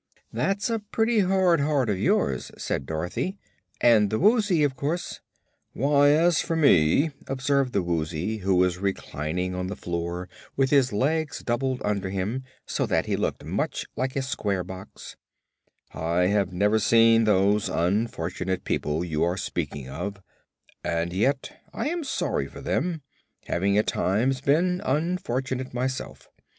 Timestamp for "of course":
4.63-5.19